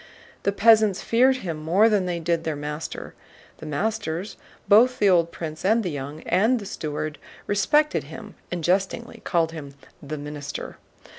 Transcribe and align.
The 0.41 0.51
peasants 0.51 1.03
feared 1.03 1.35
him 1.45 1.57
more 1.57 1.87
than 1.87 2.07
they 2.07 2.19
did 2.19 2.43
their 2.43 2.55
master. 2.55 3.13
The 3.59 3.67
masters, 3.67 4.35
both 4.67 4.97
the 4.97 5.07
old 5.07 5.31
prince 5.31 5.63
and 5.63 5.83
the 5.83 5.91
young, 5.91 6.21
and 6.23 6.57
the 6.57 6.65
steward 6.65 7.19
respected 7.45 8.05
him 8.05 8.33
and 8.51 8.63
jestingly 8.63 9.21
called 9.23 9.51
him 9.51 9.75
"the 10.01 10.17
Minister." 10.17 10.77